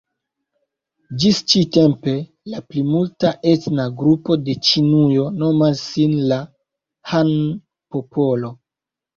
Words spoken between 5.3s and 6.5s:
nomas sin la